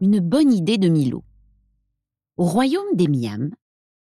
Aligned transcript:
Une 0.00 0.18
bonne 0.18 0.52
idée 0.52 0.76
de 0.76 0.88
Milo. 0.88 1.24
Au 2.36 2.44
royaume 2.44 2.94
des 2.94 3.06
Miam, 3.06 3.54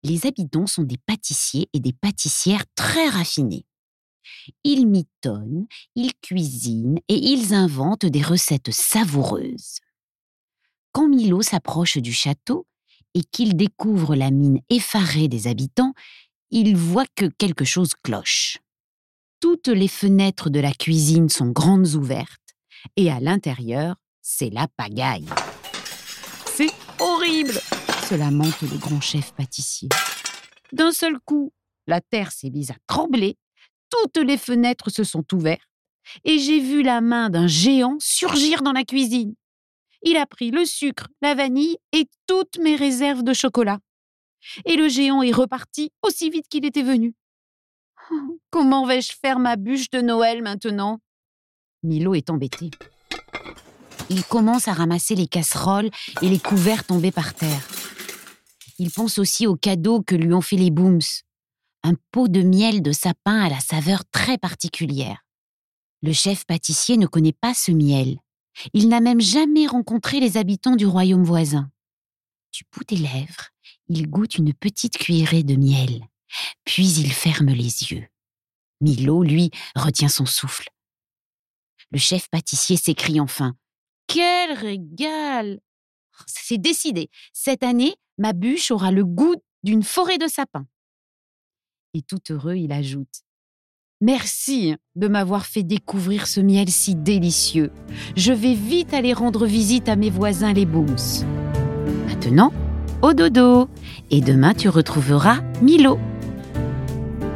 les 0.04 0.26
habitants 0.26 0.68
sont 0.68 0.84
des 0.84 0.98
pâtissiers 0.98 1.70
et 1.74 1.80
des 1.80 1.94
pâtissières 1.94 2.66
très 2.76 3.08
raffinés. 3.08 3.66
Ils 4.64 4.86
mitonnent, 4.86 5.68
ils 5.96 6.14
cuisinent 6.22 7.00
et 7.08 7.16
ils 7.16 7.54
inventent 7.54 8.06
des 8.06 8.22
recettes 8.22 8.72
savoureuses. 8.72 9.80
Quand 10.92 11.08
Milo 11.08 11.42
s'approche 11.42 11.98
du 11.98 12.12
château 12.12 12.68
et 13.14 13.24
qu'il 13.24 13.56
découvre 13.56 14.16
la 14.16 14.32
mine 14.32 14.60
effarée 14.70 15.30
des 15.30 15.48
habitants, 15.48 15.94
il 16.52 16.76
voit 16.76 17.08
que 17.16 17.26
quelque 17.26 17.66
chose 17.66 17.94
cloche. 18.04 18.60
Toutes 19.40 19.70
les 19.70 19.88
fenêtres 19.88 20.50
de 20.50 20.60
la 20.60 20.74
cuisine 20.74 21.30
sont 21.30 21.52
grandes 21.52 21.96
ouvertes 21.96 22.56
et 22.98 23.10
à 23.10 23.20
l'intérieur, 23.20 23.96
c'est 24.22 24.50
la 24.50 24.68
pagaille. 24.68 25.28
C'est 26.60 26.74
horrible 27.00 27.54
se 27.54 28.16
lamente 28.16 28.64
le 28.64 28.78
grand 28.78 29.00
chef 29.00 29.32
pâtissier. 29.32 29.88
D'un 30.74 30.92
seul 30.92 31.18
coup, 31.22 31.54
la 31.88 32.02
terre 32.02 32.34
s'est 32.34 32.50
mise 32.50 32.72
à 32.72 32.76
trembler, 32.86 33.38
toutes 33.90 34.18
les 34.18 34.38
fenêtres 34.38 34.90
se 34.90 35.06
sont 35.06 35.24
ouvertes 35.34 35.62
et 36.26 36.38
j'ai 36.38 36.60
vu 36.60 36.84
la 36.84 37.00
main 37.00 37.30
d'un 37.30 37.48
géant 37.48 37.96
surgir 38.02 38.62
dans 38.62 38.74
la 38.74 38.84
cuisine. 38.84 39.36
Il 40.04 40.18
a 40.18 40.26
pris 40.26 40.52
le 40.52 40.66
sucre, 40.66 41.08
la 41.22 41.34
vanille 41.34 41.78
et 41.94 42.10
toutes 42.28 42.58
mes 42.58 42.76
réserves 42.76 43.24
de 43.24 43.32
chocolat. 43.32 43.80
Et 44.66 44.76
le 44.76 44.90
géant 44.90 45.22
est 45.22 45.32
reparti 45.32 45.94
aussi 46.02 46.30
vite 46.30 46.50
qu'il 46.50 46.66
était 46.66 46.84
venu. 46.84 47.14
Comment 48.50 48.86
vais-je 48.86 49.14
faire 49.14 49.40
ma 49.40 49.56
bûche 49.56 49.90
de 49.92 50.02
Noël 50.02 50.44
maintenant? 50.44 51.00
Milo 51.84 52.16
est 52.16 52.30
embêté. 52.30 52.70
Il 54.10 54.24
commence 54.24 54.68
à 54.68 54.74
ramasser 54.74 55.14
les 55.14 55.28
casseroles 55.28 55.92
et 56.22 56.30
les 56.30 56.40
couverts 56.40 56.84
tombés 56.84 57.12
par 57.12 57.36
terre. 57.36 57.68
Il 58.80 58.90
pense 58.92 59.20
aussi 59.20 59.46
aux 59.46 59.56
cadeaux 59.56 60.02
que 60.02 60.16
lui 60.16 60.34
ont 60.34 60.42
fait 60.42 60.56
les 60.56 60.72
Booms. 60.72 61.02
Un 61.84 61.94
pot 62.12 62.28
de 62.28 62.42
miel 62.42 62.82
de 62.82 62.92
sapin 62.92 63.40
à 63.40 63.50
la 63.50 63.60
saveur 63.60 64.04
très 64.10 64.38
particulière. 64.38 65.24
Le 66.02 66.14
chef 66.14 66.46
pâtissier 66.46 66.98
ne 66.98 67.06
connaît 67.06 67.34
pas 67.34 67.54
ce 67.54 67.72
miel. 67.72 68.20
Il 68.74 68.90
n'a 68.90 69.00
même 69.00 69.22
jamais 69.22 69.68
rencontré 69.68 70.20
les 70.20 70.38
habitants 70.38 70.76
du 70.76 70.86
royaume 70.86 71.24
voisin. 71.24 71.70
Du 72.52 72.64
bout 72.74 72.84
des 72.86 72.96
lèvres, 72.96 73.50
il 73.90 74.10
goûte 74.10 74.36
une 74.36 74.54
petite 74.54 74.98
cuillerée 74.98 75.44
de 75.44 75.56
miel, 75.56 76.04
puis 76.66 76.88
il 76.88 77.12
ferme 77.12 77.50
les 77.50 77.92
yeux. 77.92 78.08
Milo, 78.82 79.24
lui, 79.24 79.52
retient 79.76 80.10
son 80.10 80.26
souffle. 80.26 80.70
Le 81.92 82.00
chef 82.00 82.28
pâtissier 82.30 82.78
s'écrie 82.78 83.20
enfin 83.20 83.56
quel 84.10 84.52
régal 84.54 85.60
C'est 86.26 86.58
décidé. 86.58 87.10
Cette 87.32 87.64
année, 87.64 87.96
ma 88.18 88.34
bûche 88.34 88.72
aura 88.72 88.92
le 88.92 89.06
goût 89.06 89.36
d'une 89.64 89.84
forêt 89.84 90.18
de 90.18 90.28
sapins. 90.28 90.66
Et 91.94 92.02
tout 92.02 92.20
heureux, 92.30 92.56
il 92.56 92.72
ajoute 92.72 93.22
Merci 94.02 94.76
de 94.96 95.08
m'avoir 95.10 95.46
fait 95.46 95.64
découvrir 95.64 96.26
ce 96.26 96.40
miel 96.40 96.70
si 96.70 96.96
délicieux. 96.96 97.72
Je 98.16 98.32
vais 98.32 98.54
vite 98.54 98.94
aller 98.94 99.12
rendre 99.12 99.46
visite 99.46 99.90
à 99.90 99.98
mes 99.98 100.10
voisins 100.10 100.54
les 100.54 100.66
Booms. 100.66 101.26
Maintenant, 102.08 102.54
au 103.02 103.14
dodo. 103.14 103.68
Et 104.10 104.22
demain, 104.22 104.54
tu 104.54 104.70
retrouveras 104.70 105.42
Milo. 105.62 106.00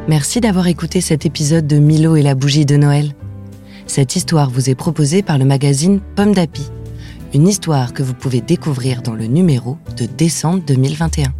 Merci 0.08 0.40
d'avoir 0.40 0.66
écouté 0.66 1.02
cet 1.02 1.26
épisode 1.26 1.66
de 1.66 1.78
Milo 1.78 2.16
et 2.16 2.22
la 2.22 2.34
bougie 2.34 2.66
de 2.66 2.76
Noël. 2.76 3.14
Cette 3.86 4.16
histoire 4.16 4.50
vous 4.50 4.70
est 4.70 4.74
proposée 4.74 5.22
par 5.22 5.38
le 5.38 5.44
magazine 5.44 6.00
Pomme 6.16 6.34
d'Api. 6.34 6.68
Une 7.32 7.46
histoire 7.46 7.92
que 7.92 8.02
vous 8.02 8.14
pouvez 8.14 8.40
découvrir 8.40 9.02
dans 9.02 9.14
le 9.14 9.26
numéro 9.26 9.76
de 9.96 10.06
décembre 10.06 10.62
2021. 10.66 11.32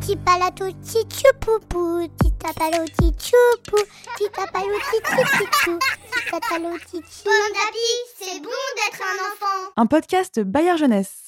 Tipalato 0.00 0.66
tichupupu, 0.82 2.08
titapalo 2.22 2.84
tichupu, 2.98 3.82
titapalo 4.18 4.74
tichichichou, 4.90 5.78
titatalo 6.12 6.78
tichi. 6.90 7.24
Bon 7.24 7.48
d'appui, 7.54 7.90
c'est 8.18 8.40
bon 8.40 8.64
d'être 8.76 9.02
un 9.02 9.16
enfant. 9.32 9.72
Un 9.76 9.86
podcast 9.86 10.40
Bayard 10.40 10.78
Jeunesse. 10.78 11.23